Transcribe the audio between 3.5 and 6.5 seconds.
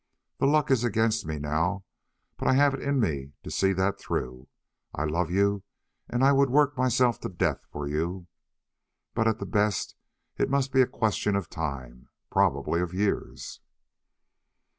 see that through. I love you and I would